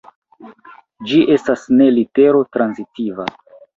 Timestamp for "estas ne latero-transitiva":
1.35-3.29